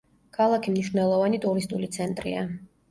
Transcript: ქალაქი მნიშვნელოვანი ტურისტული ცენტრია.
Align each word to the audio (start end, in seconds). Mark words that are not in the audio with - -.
ქალაქი 0.37 0.73
მნიშვნელოვანი 0.75 1.41
ტურისტული 1.47 1.95
ცენტრია. 1.99 2.47